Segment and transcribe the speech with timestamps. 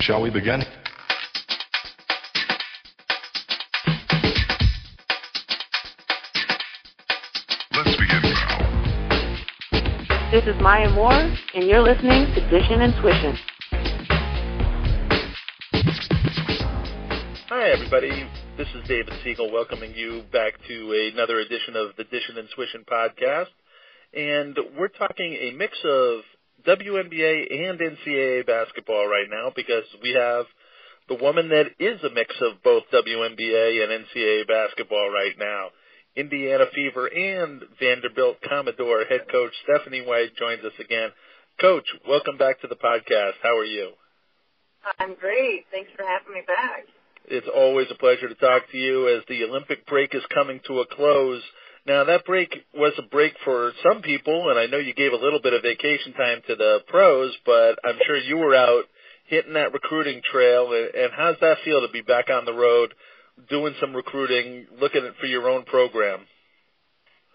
[0.00, 0.62] Shall we begin?
[7.74, 8.58] Let's begin now.
[10.30, 11.12] This is Maya Moore,
[11.54, 13.36] and you're listening to Dishin' and Swishin'.
[17.48, 18.28] Hi, everybody.
[18.56, 22.84] This is David Siegel welcoming you back to another edition of the Dishin' and Swishin'
[22.86, 23.50] podcast.
[24.14, 26.20] And we're talking a mix of
[26.66, 30.46] WNBA and NCAA basketball right now because we have
[31.08, 35.68] the woman that is a mix of both WNBA and NCAA basketball right now.
[36.16, 41.10] Indiana Fever and Vanderbilt Commodore head coach Stephanie White joins us again.
[41.60, 43.38] Coach, welcome back to the podcast.
[43.42, 43.90] How are you?
[44.98, 45.66] I'm great.
[45.70, 46.84] Thanks for having me back.
[47.26, 50.80] It's always a pleasure to talk to you as the Olympic break is coming to
[50.80, 51.42] a close.
[51.86, 55.16] Now that break was a break for some people, and I know you gave a
[55.16, 58.84] little bit of vacation time to the pros, but I'm sure you were out
[59.26, 60.72] hitting that recruiting trail.
[60.72, 62.92] And how's that feel to be back on the road,
[63.48, 66.20] doing some recruiting, looking for your own program?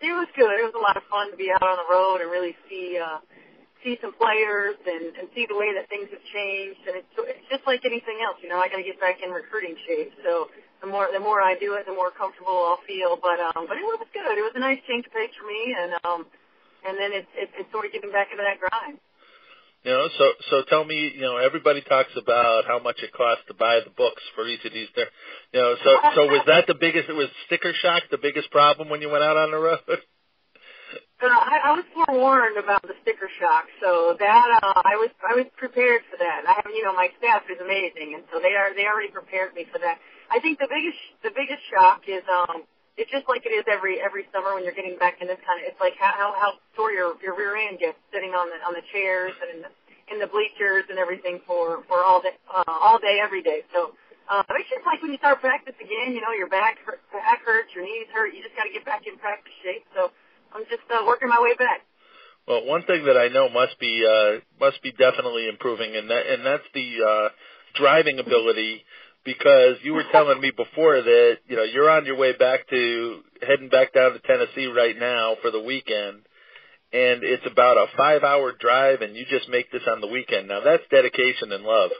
[0.01, 0.51] It was good.
[0.59, 2.99] It was a lot of fun to be out on the road and really see
[2.99, 3.19] uh,
[3.83, 6.81] see some players and, and see the way that things have changed.
[6.87, 8.61] And it's, it's just like anything else, you know.
[8.61, 10.13] I got to get back in recruiting shape.
[10.23, 10.49] So
[10.81, 13.17] the more the more I do it, the more comfortable I'll feel.
[13.17, 14.35] But um, but it was good.
[14.37, 16.25] It was a nice change of pace for me, and um,
[16.87, 18.97] and then it's it's, it's sort of getting back into that grind.
[19.83, 23.45] You know, so so tell me, you know, everybody talks about how much it costs
[23.47, 24.87] to buy the books for each of these.
[24.95, 25.09] There,
[25.53, 27.09] you know, so so was that the biggest?
[27.09, 29.79] It was sticker shock the biggest problem when you went out on the road.
[31.29, 35.45] I, I was forewarned about the sticker shock, so that uh, I was I was
[35.57, 36.47] prepared for that.
[36.47, 39.53] I have you know my staff is amazing, and so they are they already prepared
[39.53, 39.99] me for that.
[40.31, 42.63] I think the biggest the biggest shock is um
[42.97, 45.61] it's just like it is every every summer when you're getting back in this kind
[45.61, 48.57] of it's like how how, how sore your your rear end gets sitting on the
[48.65, 49.71] on the chairs and in the
[50.11, 53.61] in the bleachers and everything for for all day uh, all day every day.
[53.73, 53.93] So
[54.29, 56.77] uh, it's just like when you start practice again, you know your back
[57.13, 58.33] back hurts, your knees hurt.
[58.33, 59.85] You just got to get back in practice shape.
[59.95, 60.11] So
[60.53, 61.81] I'm just uh, working my way back.
[62.47, 66.25] Well, one thing that I know must be uh, must be definitely improving, and that
[66.27, 67.29] and that's the uh,
[67.75, 68.83] driving ability
[69.23, 73.21] because you were telling me before that you know you're on your way back to
[73.41, 76.25] heading back down to Tennessee right now for the weekend,
[76.91, 80.47] and it's about a five hour drive, and you just make this on the weekend.
[80.47, 81.91] Now that's dedication and love.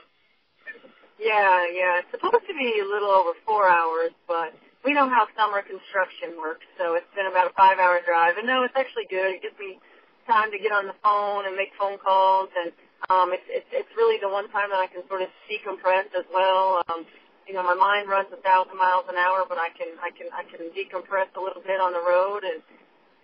[1.20, 2.02] Yeah, yeah.
[2.02, 4.52] It's supposed to be a little over four hours, but
[4.84, 8.36] we know how summer construction works, so it's been about a five hour drive.
[8.38, 9.38] And no, it's actually good.
[9.38, 9.78] It gives me
[10.26, 12.70] time to get on the phone and make phone calls and
[13.10, 16.22] um, it's, it's, it's really the one time that I can sort of decompress as
[16.30, 16.78] well.
[16.86, 17.02] Um,
[17.50, 20.30] you know, my mind runs a thousand miles an hour, but I can, I can,
[20.30, 22.62] I can decompress a little bit on the road and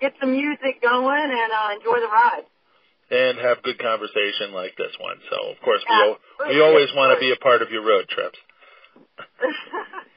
[0.03, 2.43] get some music going and uh, enjoy the ride.
[3.11, 5.17] And have good conversation like this one.
[5.31, 6.19] So, of course, we, o-
[6.51, 8.37] we always want to be a part of your road trips.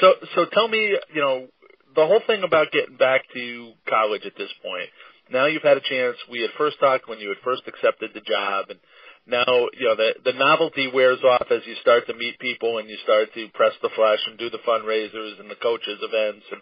[0.00, 1.46] so, so tell me, you know,
[1.94, 4.88] the whole thing about getting back to college at this point
[5.30, 6.16] now you've had a chance.
[6.30, 8.78] We had first talked when you had first accepted the job, and
[9.26, 12.88] now you know the the novelty wears off as you start to meet people and
[12.88, 16.60] you start to press the flesh and do the fundraisers and the coaches events and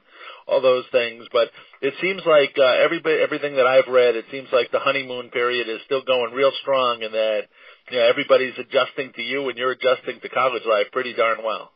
[0.48, 1.24] all those things.
[1.32, 5.30] But it seems like uh, everybody, everything that I've read, it seems like the honeymoon
[5.30, 7.42] period is still going real strong, and that
[7.90, 11.70] you know everybody's adjusting to you and you're adjusting to college life pretty darn well.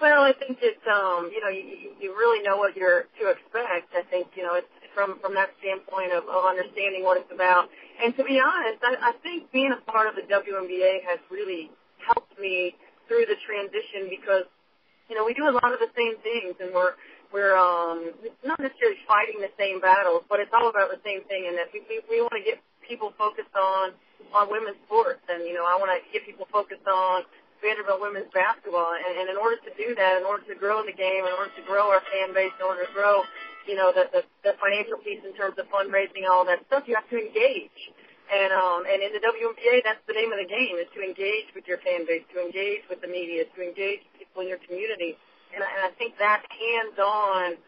[0.00, 3.92] Well, I think it's um, you know you, you really know what you're to expect.
[3.92, 7.68] I think you know it's from from that standpoint of, of understanding what it's about.
[8.00, 11.70] And to be honest, I, I think being a part of the WNBA has really
[12.00, 12.74] helped me
[13.08, 14.48] through the transition because
[15.12, 16.96] you know we do a lot of the same things, and we're
[17.28, 21.44] we're um, not necessarily fighting the same battles, but it's all about the same thing.
[21.44, 22.56] And that we we, we want to get
[22.88, 23.92] people focused on
[24.32, 27.28] on women's sports, and you know I want to get people focused on
[27.60, 28.96] Vanderbilt women's basketball.
[28.96, 31.52] And, and in order to do that, in order to grow the game, in order
[31.54, 33.22] to grow our fan base, in order to grow
[33.70, 36.84] you know, the, the, the financial piece in terms of fundraising and all that stuff,
[36.90, 37.78] you have to engage.
[38.30, 41.50] And um, and in the WNBA, that's the name of the game: is to engage
[41.50, 45.18] with your fan base, to engage with the media, to engage people in your community.
[45.50, 47.58] And, and I think that hands-on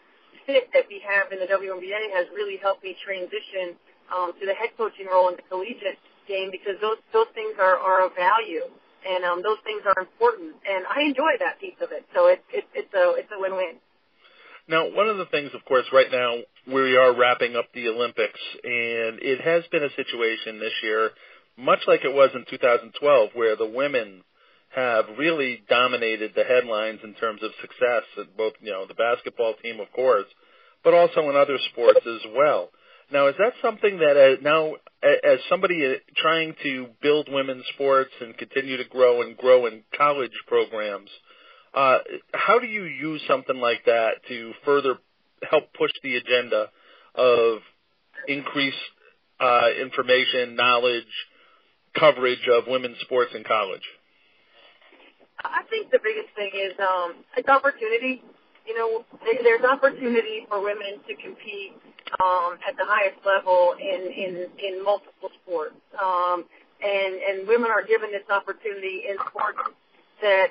[0.47, 3.75] fit that we have in the WNBA has really helped me transition
[4.15, 5.99] um, to the head coaching role in the collegiate
[6.31, 8.71] game because those those things are are of value
[9.07, 10.55] and um, those things are important.
[10.69, 12.05] And I enjoy that piece of it.
[12.15, 13.77] So it's it's it's a it's a win-win.
[14.69, 16.37] Now, one of the things, of course, right now
[16.73, 21.11] we are wrapping up the Olympics, and it has been a situation this year,
[21.59, 24.23] much like it was in 2012, where the women
[24.75, 28.05] have really dominated the headlines in terms of success
[28.37, 30.27] both, you know, the basketball team, of course,
[30.85, 32.71] but also in other sports as well.
[33.13, 38.11] Now, is that something that uh, now, as somebody uh, trying to build women's sports
[38.21, 41.11] and continue to grow and grow in college programs,
[41.75, 41.99] uh,
[42.33, 44.95] how do you use something like that to further
[45.49, 46.69] help push the agenda
[47.15, 47.59] of
[48.29, 48.77] increased
[49.41, 51.05] uh, information, knowledge,
[51.99, 53.83] coverage of women's sports in college?
[55.45, 58.23] I think the biggest thing is um, it's opportunity.
[58.67, 59.05] You know,
[59.43, 61.73] there's opportunity for women to compete
[62.23, 66.45] um, at the highest level in in in multiple sports, um,
[66.83, 69.59] and and women are given this opportunity in sports
[70.21, 70.49] that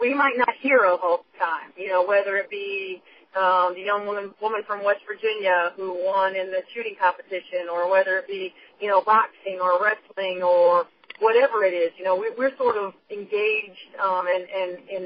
[0.00, 1.72] we might not hear of all the time.
[1.76, 3.02] You know, whether it be
[3.36, 7.90] um, the young woman woman from West Virginia who won in the shooting competition, or
[7.90, 10.86] whether it be you know boxing or wrestling or
[11.20, 11.92] whatever it is.
[11.96, 15.04] You know, we, we're sort of engaged um, and and and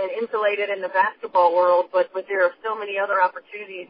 [0.00, 3.88] and insulated in the basketball world, but but there are so many other opportunities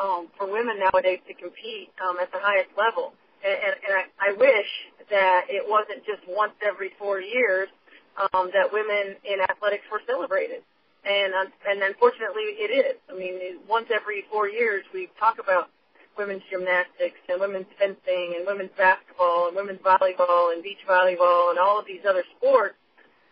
[0.00, 3.12] um, for women nowadays to compete um, at the highest level.
[3.44, 4.70] And, and, and I, I wish
[5.10, 7.68] that it wasn't just once every four years
[8.16, 10.62] um, that women in athletics were celebrated.
[11.04, 12.96] And um, and unfortunately, it is.
[13.08, 15.70] I mean, once every four years, we talk about
[16.18, 21.58] women's gymnastics and women's fencing and women's basketball and women's volleyball and beach volleyball and
[21.58, 22.76] all of these other sports,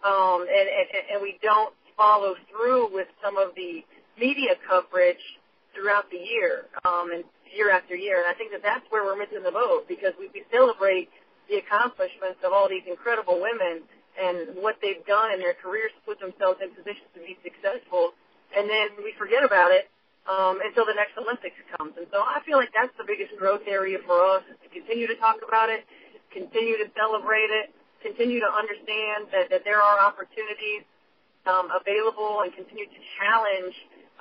[0.01, 3.83] um, and, and and we don't follow through with some of the
[4.15, 5.21] media coverage
[5.75, 8.23] throughout the year um, and year after year.
[8.23, 11.11] And I think that that's where we're missing the boat because we, we celebrate
[11.51, 13.83] the accomplishments of all these incredible women
[14.19, 18.13] and what they've done in their careers to put themselves in positions to be successful,
[18.51, 19.87] and then we forget about it
[20.27, 21.95] um, until the next Olympics comes.
[21.97, 25.07] And so I feel like that's the biggest growth area for us is to continue
[25.07, 25.87] to talk about it,
[26.35, 27.71] continue to celebrate it,
[28.03, 30.83] continue to understand that, that there are opportunities
[31.47, 33.75] um, available and continue to challenge,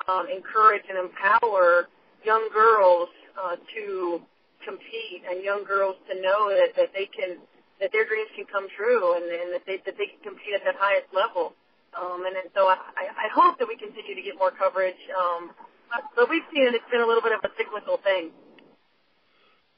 [0.08, 1.90] um, encourage, and empower
[2.24, 4.22] young girls uh, to
[4.66, 7.38] compete and young girls to know that, that they can
[7.80, 10.64] that their dreams can come true and, and that they that they can compete at
[10.66, 11.54] that highest level.
[11.94, 15.00] Um, and, and so I, I I hope that we continue to get more coverage.
[15.14, 15.52] Um,
[15.90, 18.32] but, but we've seen it, it's been a little bit of a cyclical thing.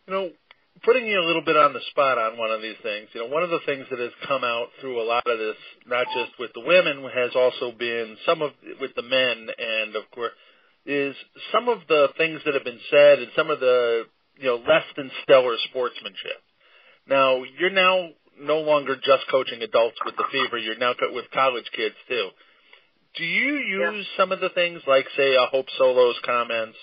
[0.07, 0.31] You know,
[0.83, 3.27] putting you a little bit on the spot on one of these things, you know,
[3.33, 5.55] one of the things that has come out through a lot of this,
[5.87, 10.03] not just with the women, has also been some of with the men, and of
[10.11, 10.31] course,
[10.85, 11.15] is
[11.51, 14.03] some of the things that have been said and some of the
[14.37, 16.41] you know less than stellar sportsmanship.
[17.07, 18.09] Now, you're now
[18.39, 22.29] no longer just coaching adults with the fever; you're now co- with college kids too.
[23.17, 26.77] Do you use some of the things like, say, a Hope Solo's comments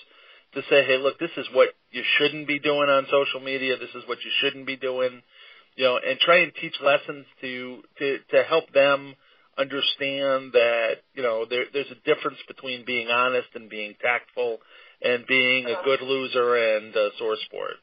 [0.57, 3.77] to say, hey, look, this is what you shouldn't be doing on social media.
[3.77, 5.21] This is what you shouldn't be doing,
[5.75, 9.13] you know, and try and teach lessons to to to help them
[9.57, 14.57] understand that you know there, there's a difference between being honest and being tactful,
[15.01, 17.77] and being a good loser and a sore sport.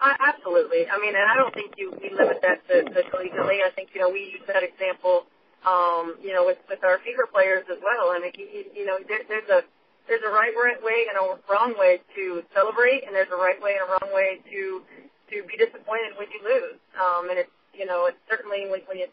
[0.00, 0.86] Absolutely.
[0.88, 3.60] I mean, and I don't think you we limit that to, to collegiately.
[3.60, 5.26] I think you know we use that example,
[5.66, 8.08] um, you know, with with our fever players as well.
[8.08, 9.60] I mean, you, you know, there, there's a
[10.08, 13.76] there's a right way and a wrong way to celebrate, and there's a right way
[13.76, 14.82] and a wrong way to
[15.30, 16.80] to be disappointed when you lose.
[16.96, 19.08] Um, and it's you know, it's certainly when, when you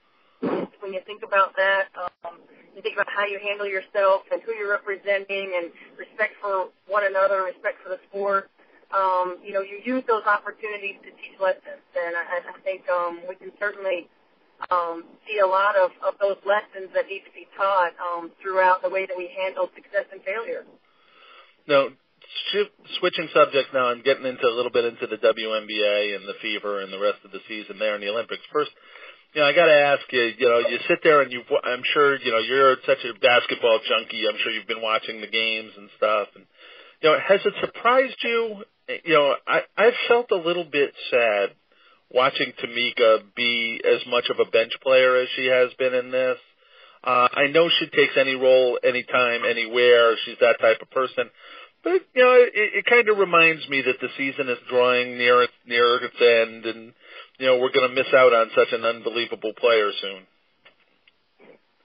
[0.79, 2.39] when you think about that, um,
[2.75, 7.05] you think about how you handle yourself and who you're representing, and respect for one
[7.05, 8.49] another, respect for the sport
[8.93, 11.83] um, you know, you use those opportunities to teach lessons.
[11.97, 14.07] And I, I think um, we can certainly
[14.69, 18.81] um, see a lot of, of those lessons that need to be taught um, throughout
[18.81, 20.63] the way that we handle success and failure.
[21.67, 22.63] Shi
[22.99, 26.81] switching subjects now and getting into a little bit into the WNBA and the fever
[26.81, 28.41] and the rest of the season there in the Olympics.
[28.51, 28.71] First,
[29.33, 30.31] you know, I got to ask you.
[30.37, 31.41] You know, you sit there and you.
[31.63, 34.27] I'm sure you know you're such a basketball junkie.
[34.27, 36.27] I'm sure you've been watching the games and stuff.
[36.35, 36.45] And
[37.01, 38.63] you know, has it surprised you?
[39.03, 41.49] You know, I I felt a little bit sad
[42.11, 46.37] watching Tamika be as much of a bench player as she has been in this.
[47.05, 50.15] Uh, I know she takes any role, anytime, anywhere.
[50.25, 51.29] She's that type of person.
[51.85, 55.43] But you know, it, it kind of reminds me that the season is drawing near
[55.43, 56.93] its near its end, and
[57.37, 60.25] you know we're going to miss out on such an unbelievable player soon.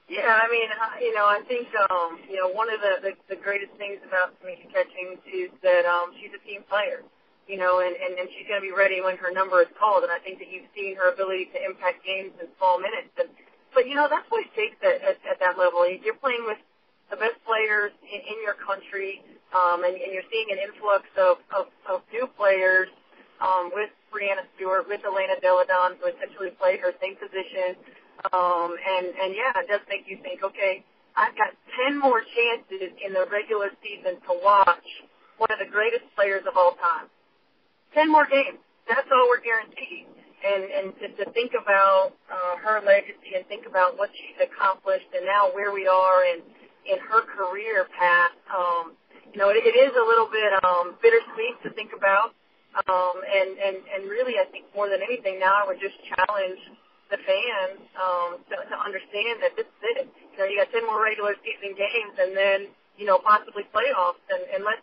[0.09, 0.67] Yeah, I mean,
[1.05, 4.33] you know, I think um, you know one of the, the the greatest things about
[4.41, 7.05] Tamika Catchings is that um, she's a team player.
[7.49, 10.07] You know, and, and, and she's going to be ready when her number is called.
[10.07, 13.11] And I think that you've seen her ability to impact games in small minutes.
[13.17, 13.27] And,
[13.73, 15.87] but you know, that's what it takes at, at, at that level.
[15.89, 16.59] You're playing with
[17.11, 19.23] the best players in, in your country,
[19.55, 22.89] um, and, and you're seeing an influx of, of, of new players
[23.41, 27.75] um, with Breanna Stewart, with Elena Delle Donne, who essentially played her same position.
[28.33, 30.83] Um, and, and yeah, it does make you think, okay,
[31.17, 31.51] I've got
[31.87, 34.87] 10 more chances in the regular season to watch
[35.37, 37.07] one of the greatest players of all time.
[37.93, 38.59] ten more games.
[38.87, 40.07] That's all we're guaranteed.
[40.41, 45.05] And and to, to think about uh, her legacy and think about what she's accomplished
[45.15, 46.41] and now where we are in
[46.89, 48.33] in her career path.
[48.49, 48.97] Um,
[49.33, 52.33] you know, it, it is a little bit um, bittersweet to think about.
[52.87, 56.59] Um, and and and really, I think more than anything, now I would just challenge
[57.11, 60.07] the fans um, to, to understand that this is it.
[60.07, 64.23] You know, you got ten more regular season games, and then you know possibly playoffs,
[64.31, 64.81] and and let's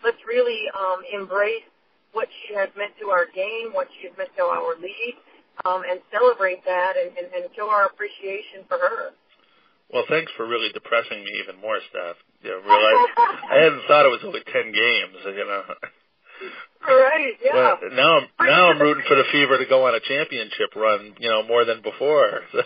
[0.00, 1.68] let's really um, embrace
[2.12, 5.18] what she has meant to our game, what she has meant to our league,
[5.64, 9.14] um, and celebrate that and, and, and show our appreciation for her.
[9.92, 12.16] Well, thanks for really depressing me even more, Steph.
[12.42, 13.10] You know, realize
[13.50, 15.18] I hadn't thought it was only ten games.
[15.26, 15.62] You know.
[16.80, 17.34] Right.
[17.44, 17.54] Yeah.
[17.54, 21.14] Well, now I'm now I'm rooting for the Fever to go on a championship run.
[21.18, 22.40] You know, more than before.
[22.52, 22.62] So.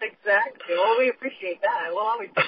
[0.00, 0.74] Exactly.
[0.76, 1.90] Well, we appreciate that.
[1.90, 2.42] We'll always do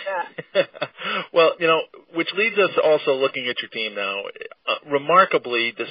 [0.55, 0.69] that.
[1.33, 1.81] well, you know,
[2.15, 4.21] which leads us also looking at your team now.
[4.69, 5.89] Uh, remarkably, this,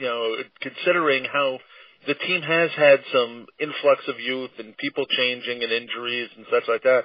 [0.00, 1.58] you know, considering how
[2.06, 6.64] the team has had some influx of youth and people changing and injuries and such
[6.68, 7.04] like that.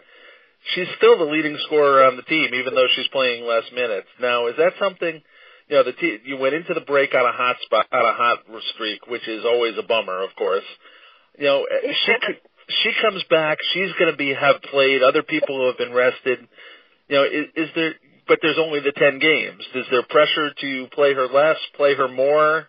[0.73, 4.07] She's still the leading scorer on the team, even though she's playing less minutes.
[4.19, 5.21] Now, is that something?
[5.67, 8.13] You know, the te- you went into the break on a hot spot, on a
[8.13, 8.39] hot
[8.73, 10.63] streak, which is always a bummer, of course.
[11.37, 11.65] You know,
[12.05, 12.39] she could
[12.83, 13.57] she comes back.
[13.73, 15.03] She's going to be have played.
[15.03, 16.39] Other people who have been rested.
[17.09, 17.93] You know, is, is there?
[18.27, 19.61] But there's only the ten games.
[19.75, 22.67] Is there pressure to play her less, play her more?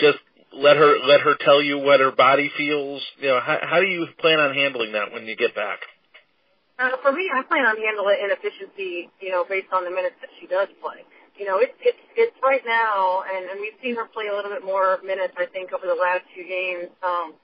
[0.00, 0.18] Just
[0.52, 3.02] let her let her tell you what her body feels.
[3.18, 5.80] You know, how, how do you plan on handling that when you get back?
[6.78, 9.08] Uh, for me, I plan on handling it inefficiency.
[9.20, 11.04] You know, based on the minutes that she does play.
[11.36, 14.50] You know, it's it's it's right now, and and we've seen her play a little
[14.50, 15.34] bit more minutes.
[15.36, 16.88] I think over the last few games.
[17.02, 17.34] Um,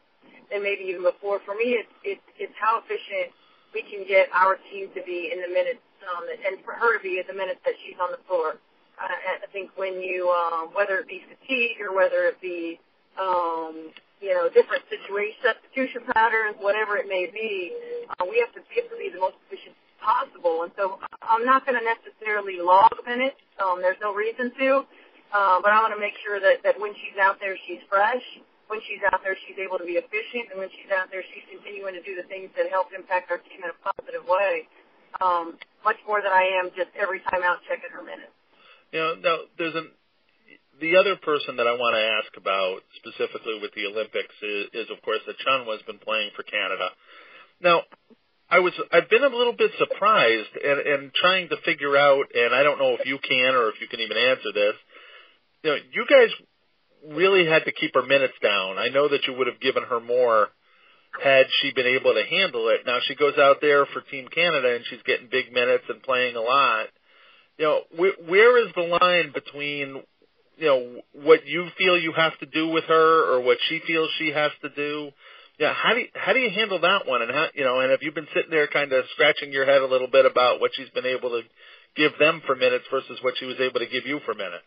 [0.53, 1.41] and maybe even before.
[1.45, 3.33] For me, it's it's it's how efficient
[3.73, 7.03] we can get our team to be in the minutes, um, and for her to
[7.03, 8.61] be at the minutes that she's on the floor.
[9.03, 12.79] I think when you, um, whether it be fatigue or whether it be,
[13.19, 13.91] um,
[14.21, 17.75] you know, different situation, substitution patterns, whatever it may be,
[18.19, 20.63] uh, we have to be able to be the most efficient possible.
[20.63, 23.37] And so I'm not going to necessarily log minutes.
[23.59, 24.87] Um, there's no reason to.
[25.33, 28.23] Uh, but I want to make sure that, that when she's out there, she's fresh
[28.73, 31.45] when she's out there, she's able to be efficient, and when she's out there, she's
[31.45, 34.65] continuing to do the things that help impact our team in a positive way.
[35.21, 38.33] Um, much more than I am just every time out checking her minutes.
[38.93, 39.89] You know, now there's an
[40.81, 44.91] the other person that I want to ask about specifically with the Olympics is, is
[44.91, 46.91] of course that Achonwa's been playing for Canada.
[47.61, 47.83] Now,
[48.51, 52.55] I was I've been a little bit surprised and, and trying to figure out, and
[52.55, 54.77] I don't know if you can or if you can even answer this.
[55.63, 56.29] You know, you guys
[57.17, 58.77] really had to keep her minutes down.
[58.77, 60.49] I know that you would have given her more
[61.23, 62.85] had she been able to handle it.
[62.87, 66.37] Now she goes out there for Team Canada and she's getting big minutes and playing
[66.37, 66.87] a lot.
[67.59, 70.03] You know, wh- where is the line between
[70.57, 74.11] you know what you feel you have to do with her or what she feels
[74.19, 75.11] she has to do?
[75.59, 77.23] Yeah, how do you, how do you handle that one?
[77.23, 79.83] And how you know, and have you been sitting there kind of scratching your head
[79.83, 81.43] a little bit about what she's been able to
[81.95, 84.65] give them for minutes versus what she was able to give you for minutes?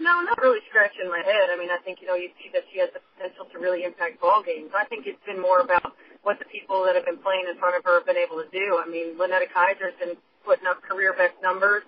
[0.00, 1.54] No, not really scratching my head.
[1.54, 3.86] I mean, I think, you know, you see that she has the potential to really
[3.86, 4.74] impact ball games.
[4.74, 5.94] I think it's been more about
[6.26, 8.50] what the people that have been playing in front of her have been able to
[8.50, 8.82] do.
[8.82, 11.82] I mean, Lynetta Kizer's been putting up career best numbers.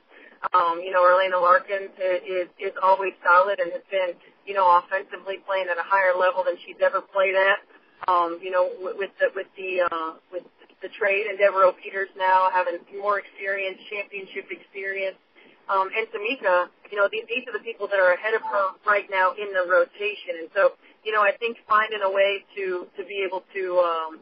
[0.53, 5.39] Um, you know, Erlana Larkins is, is always solid and has been, you know, offensively
[5.47, 7.59] playing at a higher level than she's ever played at.
[8.07, 10.45] Um, you know, with the, with the, uh, with
[10.83, 15.17] the trade and Devereaux Peters now having more experience, championship experience
[15.69, 18.79] um, and Tamika, you know, these, these are the people that are ahead of her
[18.87, 20.39] right now in the rotation.
[20.39, 24.21] And so, you know, I think finding a way to to be able to um,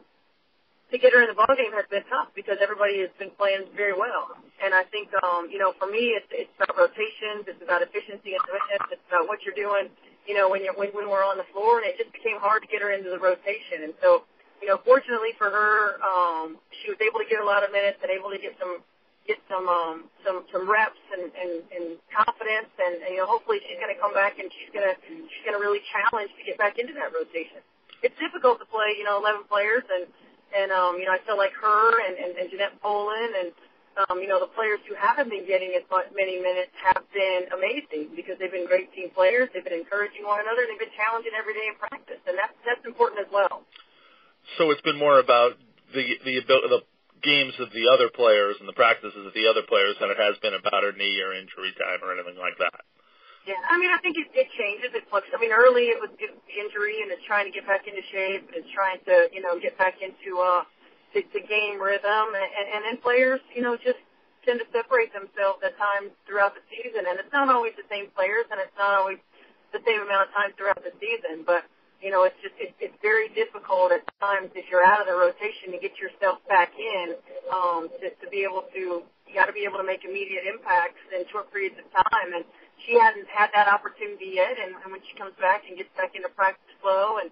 [0.91, 3.65] to get her in the ball game has been tough because everybody has been playing
[3.73, 4.37] very well.
[4.61, 8.37] And I think, um, you know, for me, it's it's about rotations, it's about efficiency
[8.37, 9.89] and fitness, it's about what you're doing.
[10.29, 12.61] You know, when you're when, when we're on the floor, and it just became hard
[12.61, 13.85] to get her into the rotation.
[13.85, 14.25] And so,
[14.61, 17.97] you know, fortunately for her, um, she was able to get a lot of minutes
[18.05, 18.81] and able to get some
[19.25, 23.57] get some um, some some reps and, and, and confidence, and, and you know hopefully
[23.65, 26.43] she's going to come back and she's going to she's going to really challenge to
[26.45, 27.65] get back into that rotation.
[28.05, 30.05] It's difficult to play, you know, 11 players, and
[30.55, 33.49] and um, you know I feel like her and, and, and Jeanette Pohlen and
[34.07, 35.83] um, you know the players who haven't been getting as
[36.15, 39.47] many minutes have been amazing because they've been great team players.
[39.53, 40.67] They've been encouraging one another.
[40.67, 43.63] They've been challenging every day in practice, and that's that's important as well.
[44.57, 45.59] So it's been more about
[45.93, 46.81] the the the
[47.23, 50.37] games of the other players and the practices of the other players than it has
[50.43, 52.85] been about her knee or injury time or anything like that.
[53.45, 54.89] Yeah, I mean, I think it, it changes.
[54.97, 55.37] It fluctuates.
[55.37, 56.09] I mean, early it was
[56.49, 59.61] injury and it's trying to get back into shape and it's trying to, you know,
[59.61, 60.65] get back into uh,
[61.13, 62.33] the, the game rhythm.
[62.33, 64.01] And, and, and then players, you know, just
[64.49, 67.05] tend to separate themselves at times throughout the season.
[67.05, 69.21] And it's not always the same players and it's not always
[69.69, 71.45] the same amount of time throughout the season.
[71.45, 71.69] But
[72.01, 75.15] you know, it's just it, it's very difficult at times if you're out of the
[75.15, 77.15] rotation to get yourself back in
[77.53, 79.05] um, to, to be able to.
[79.25, 82.45] You got to be able to make immediate impacts in short periods of time, and
[82.83, 84.59] she hasn't had that opportunity yet.
[84.59, 87.31] And, and when she comes back and gets back into practice flow, and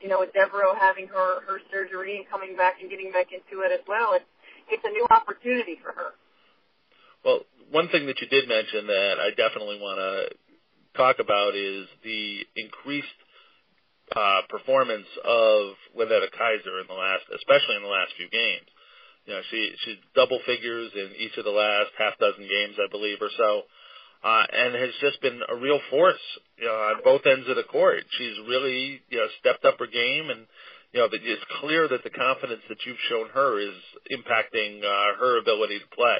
[0.00, 3.64] you know, with Devereaux having her her surgery and coming back and getting back into
[3.64, 4.28] it as well, it's
[4.68, 6.12] it's a new opportunity for her.
[7.24, 10.36] Well, one thing that you did mention that I definitely want to
[10.96, 13.18] talk about is the increased
[14.14, 18.68] uh, performance of Lynetta Kizer in the last, especially in the last few games.
[19.24, 22.90] You know, she she's double figures in each of the last half dozen games, I
[22.90, 23.62] believe, or so,
[24.24, 26.24] uh, and has just been a real force
[26.64, 28.04] know, on both ends of the court.
[28.16, 30.48] She's really you know stepped up her game, and
[30.92, 33.76] you know it's clear that the confidence that you've shown her is
[34.10, 36.18] impacting uh, her ability to play.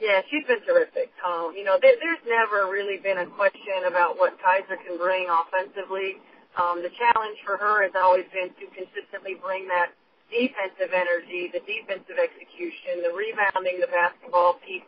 [0.00, 1.14] Yeah, she's been terrific.
[1.22, 5.30] Um, you know, there, there's never really been a question about what Kizer can bring
[5.30, 6.18] offensively.
[6.58, 9.94] Um, the challenge for her has always been to consistently bring that
[10.26, 14.82] defensive energy, the defensive execution, the rebounding, the basketball piece,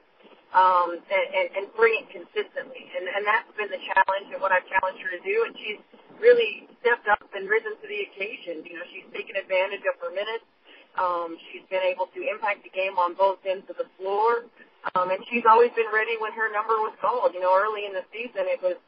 [0.54, 2.86] um, and, and, bring it consistently.
[2.94, 5.36] And, and that's been the challenge and what I've challenged her to do.
[5.50, 5.82] And she's
[6.22, 8.62] really stepped up and risen to the occasion.
[8.62, 10.46] You know, she's taken advantage of her minutes.
[10.94, 14.46] Um, she's been able to impact the game on both ends of the floor.
[14.94, 17.34] Um, and she's always been ready when her number was called.
[17.34, 18.78] You know, early in the season, it was,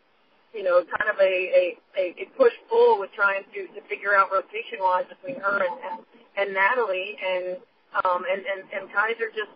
[0.54, 4.30] you know, kind of a a, a push pull with trying to to figure out
[4.30, 5.96] rotation wise between her and, and
[6.36, 7.56] and Natalie, and
[8.04, 9.50] um and and and Kizer just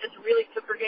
[0.00, 0.41] just really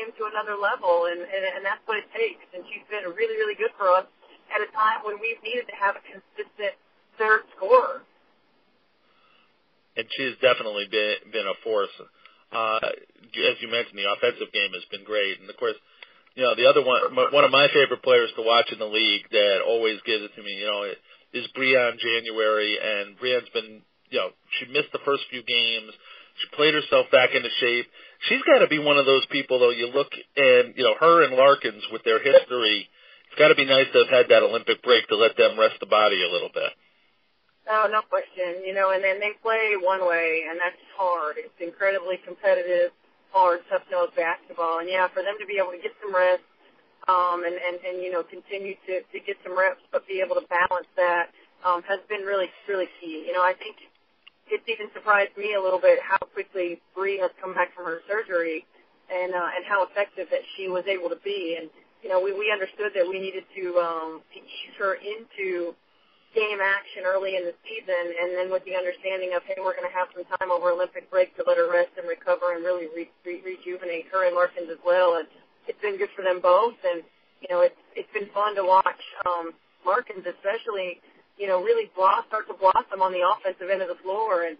[0.04, 2.44] game to another level, and and, and that's what it takes.
[2.52, 4.04] And she's been really really good for us
[4.52, 6.76] at a time when we've needed to have a consistent
[7.16, 8.04] third scorer.
[9.96, 11.92] And she has definitely been been a force
[12.54, 15.74] uh, as you mentioned, the offensive game has been great, and of course,
[16.38, 17.02] you know the other one,
[17.34, 20.42] one of my favorite players to watch in the league that always gives it to
[20.42, 20.86] me, you know,
[21.34, 25.90] is Briann January, and Briann's been, you know, she missed the first few games.
[26.38, 27.86] She played herself back into shape.
[28.28, 29.70] She's got to be one of those people, though.
[29.70, 32.88] You look and you know her and Larkins with their history.
[33.28, 35.80] It's got to be nice to have had that Olympic break to let them rest
[35.80, 36.70] the body a little bit.
[37.68, 38.64] Oh, no question.
[38.64, 41.36] You know, and then they play one way, and that's hard.
[41.40, 42.92] It's incredibly competitive,
[43.32, 44.80] hard, tough-nosed basketball.
[44.80, 46.44] And yeah, for them to be able to get some rest,
[47.08, 50.36] um, and and and you know, continue to to get some reps, but be able
[50.36, 51.32] to balance that,
[51.64, 53.24] um, has been really really key.
[53.26, 53.76] You know, I think
[54.50, 58.00] it's even surprised me a little bit how quickly Bree has come back from her
[58.08, 58.66] surgery,
[59.12, 61.56] and uh, and how effective that she was able to be.
[61.60, 61.70] And
[62.02, 65.74] you know, we we understood that we needed to um, to ease her into
[66.34, 69.86] game action early in the season, and then with the understanding of, hey, we're going
[69.86, 72.90] to have some time over Olympic break to let her rest and recover and really
[72.90, 75.22] re- re- rejuvenate her and Larkins as well.
[75.22, 75.30] And
[75.70, 77.06] it's been good for them both, and
[77.40, 79.54] you know, it's it's been fun to watch um,
[79.86, 80.98] Larkins, especially,
[81.38, 84.56] you know, really blossom, start to blossom on the offensive end of the floor, and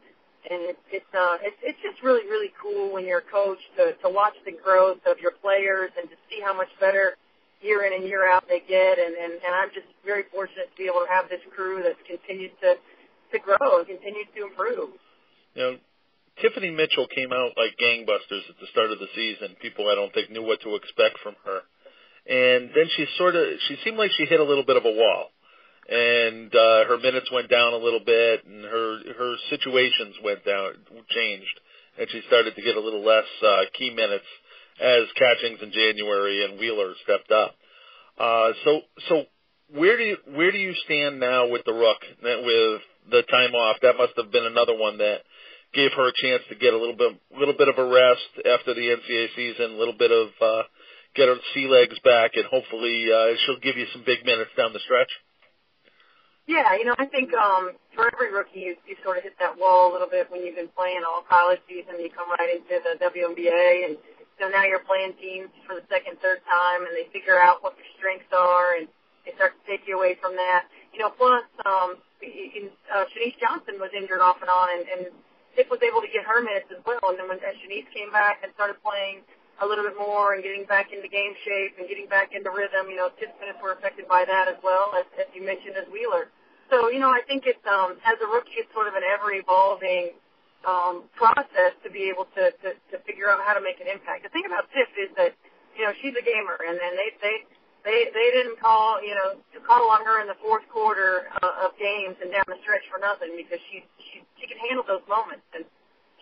[0.50, 3.94] and it's it's uh it's it's just really really cool when you're a coach to
[4.04, 7.16] to watch the growth of your players and to see how much better
[7.64, 10.76] year in and year out they get, and, and, and I'm just very fortunate to
[10.76, 12.76] be able to have this crew that's continued to,
[13.32, 15.00] to grow and continues to improve.
[15.56, 15.72] You know,
[16.44, 19.56] Tiffany Mitchell came out like gangbusters at the start of the season.
[19.64, 21.64] People I don't think knew what to expect from her.
[22.28, 24.92] And then she sort of, she seemed like she hit a little bit of a
[24.92, 25.32] wall.
[25.88, 30.72] And uh, her minutes went down a little bit, and her her situations went down,
[31.10, 31.60] changed,
[31.98, 34.24] and she started to get a little less uh, key minutes
[34.80, 37.54] as Catchings in January and Wheeler stepped up.
[38.18, 39.22] Uh, so, so
[39.74, 43.76] where do you where do you stand now with the Rook with the time off?
[43.82, 45.20] That must have been another one that
[45.74, 48.46] gave her a chance to get a little bit a little bit of a rest
[48.46, 50.62] after the NCAA season, a little bit of uh,
[51.14, 54.72] get her sea legs back, and hopefully uh, she'll give you some big minutes down
[54.72, 55.10] the stretch.
[56.46, 59.56] Yeah, you know, I think um, for every rookie, you, you sort of hit that
[59.56, 61.96] wall a little bit when you've been playing all college season.
[61.96, 63.96] You come right into the WNBA, and
[64.36, 67.72] so now you're playing teams for the second, third time, and they figure out what
[67.80, 68.84] your strengths are, and
[69.24, 70.68] they start to take you away from that.
[70.92, 75.02] You know, plus, um, in, uh, Shenise Johnson was injured off and on, and, and
[75.56, 77.00] Tiff was able to get her minutes as well.
[77.08, 79.24] And then when as Shanice came back and started playing
[79.62, 82.90] a little bit more and getting back into game shape and getting back into rhythm,
[82.90, 85.86] you know, Tiff's minutes were affected by that as well, as, as you mentioned, as
[85.92, 86.30] Wheeler.
[86.70, 89.30] So, you know, I think it's, um, as a rookie, it's sort of an ever
[89.30, 90.16] evolving
[90.66, 94.24] um, process to be able to, to, to figure out how to make an impact.
[94.24, 95.36] The thing about Tiff is that,
[95.76, 97.36] you know, she's a gamer, and then they they
[97.84, 101.66] they they didn't call you know to call on her in the fourth quarter uh,
[101.68, 105.04] of games and down the stretch for nothing because she she she can handle those
[105.06, 105.66] moments and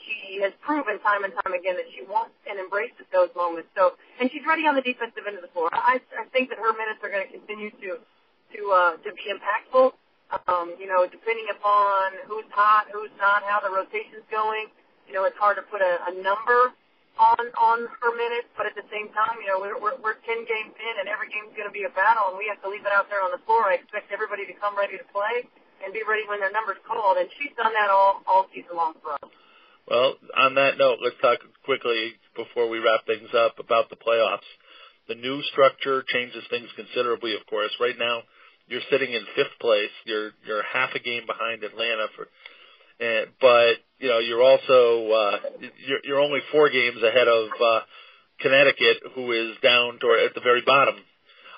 [0.05, 3.69] she has proven time and time again that she wants and embraces those moments.
[3.77, 5.71] So and she's ready on the defensive end of the floor.
[5.73, 9.31] I I think that her minutes are going to continue to to uh, to be
[9.31, 9.93] impactful.
[10.49, 14.73] Um, you know, depending upon who's hot, who's not, how the rotation's going.
[15.05, 16.73] You know, it's hard to put a, a number
[17.21, 20.41] on on her minutes, but at the same time, you know, we're we're, we're ten
[20.49, 22.85] games in, and every game's going to be a battle, and we have to leave
[22.85, 23.69] it out there on the floor.
[23.69, 25.45] I expect everybody to come ready to play
[25.85, 28.97] and be ready when their number's called, and she's done that all all season long
[29.05, 29.29] for us.
[29.93, 34.49] Well, on that note, let's talk quickly before we wrap things up about the playoffs.
[35.07, 37.71] The new structure changes things considerably, of course.
[37.79, 38.23] Right now,
[38.69, 39.93] you're sitting in fifth place.
[40.07, 42.27] You're you're half a game behind Atlanta for
[43.05, 45.37] and, but you know you're also uh,
[45.87, 47.81] you're, you're only four games ahead of uh,
[48.41, 50.95] Connecticut, who is down toward at the very bottom.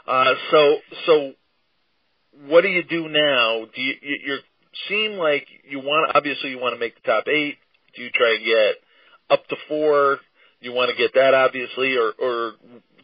[0.08, 1.32] Uh, so so
[2.48, 3.64] what do you do now?
[3.72, 4.38] Do you you you're,
[4.88, 7.58] seem like you want obviously you want to make the top eight.
[7.96, 8.74] Do you try and get
[9.30, 10.18] up to four?
[10.60, 12.52] You want to get that obviously, or or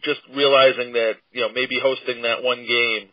[0.03, 3.09] just realizing that you know maybe hosting that one game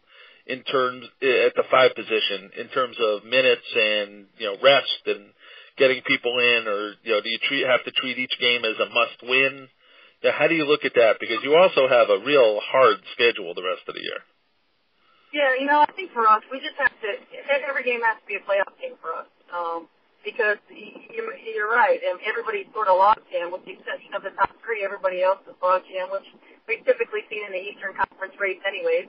[0.47, 5.31] in terms at the five position in terms of minutes and you know rest and
[5.77, 8.77] getting people in, or you know do you treat have to treat each game as
[8.81, 9.69] a must win?
[10.23, 11.21] Yeah, how do you look at that?
[11.21, 14.19] Because you also have a real hard schedule the rest of the year.
[15.31, 17.09] Yeah, you know, I think for us, we just have to.
[17.69, 19.87] Every game has to be a playoff game for us, um,
[20.25, 21.99] because you're, you're right.
[22.03, 24.83] and everybody's sort of locked in, with the exception of the top three.
[24.85, 26.27] Everybody else is locked in, which
[26.67, 29.09] we've typically seen in the Eastern Conference race, anyways.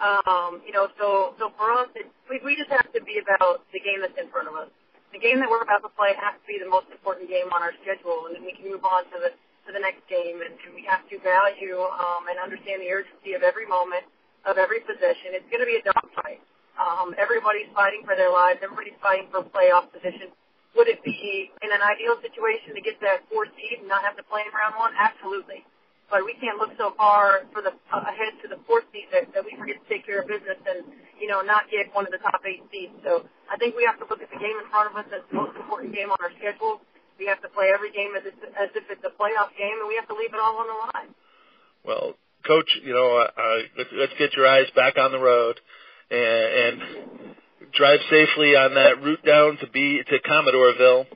[0.00, 3.60] Um, you know, so so for us, it, we we just have to be about
[3.72, 4.72] the game that's in front of us.
[5.12, 7.60] The game that we're about to play has to be the most important game on
[7.60, 9.30] our schedule, and then we can move on to the
[9.68, 10.40] to the next game.
[10.40, 14.08] And, and we have to value um, and understand the urgency of every moment
[14.48, 15.36] of every possession.
[15.36, 16.40] It's going to be a dogfight.
[16.80, 18.64] Um, everybody's fighting for their lives.
[18.64, 20.32] Everybody's fighting for playoff position.
[20.76, 24.16] Would it be in an ideal situation to get that fourth seed and not have
[24.16, 24.92] to play in round one?
[24.94, 25.66] Absolutely
[26.10, 29.30] but we can't look so far for the uh, ahead to the fourth seed that,
[29.32, 30.82] that we forget to take care of business and
[31.22, 32.92] you know not get one of the top eight seeds.
[33.06, 35.22] So I think we have to look at the game in front of us as
[35.30, 36.82] the most important game on our schedule.
[37.16, 38.26] We have to play every game as,
[38.58, 40.78] as if it's a playoff game, and we have to leave it all on the
[40.90, 41.10] line.
[41.84, 42.06] Well,
[42.46, 45.60] coach, you know, uh, let's, let's get your eyes back on the road
[46.10, 47.19] and, and
[47.74, 51.06] drive safely on that route down to be to Commodoreville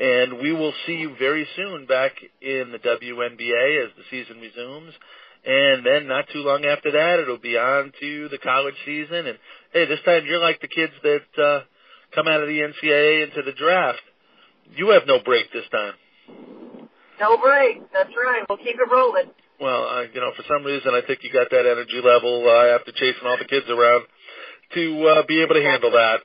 [0.00, 4.94] and we will see you very soon back in the WNBA as the season resumes.
[5.44, 9.26] And then not too long after that, it'll be on to the college season.
[9.26, 9.38] And
[9.72, 11.60] hey, this time you're like the kids that uh,
[12.14, 14.00] come out of the NCAA into the draft.
[14.74, 15.94] You have no break this time.
[17.20, 17.92] No break.
[17.92, 18.44] That's right.
[18.48, 19.30] We'll keep it rolling.
[19.60, 22.74] Well, uh, you know, for some reason, I think you got that energy level uh,
[22.74, 24.04] after chasing all the kids around
[24.74, 26.20] to uh, be able to handle that.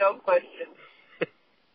[0.00, 0.68] No question.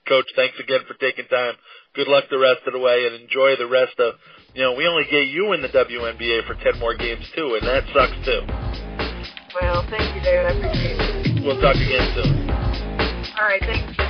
[0.08, 1.54] Coach, thanks again for taking time.
[1.94, 4.16] Good luck the rest of the way and enjoy the rest of,
[4.54, 7.68] you know, we only get you in the WNBA for 10 more games too, and
[7.68, 8.42] that sucks too.
[9.62, 10.46] Well, thank you, David.
[10.46, 11.46] I appreciate it.
[11.46, 12.50] We'll talk again soon.
[13.40, 14.05] All right, thanks.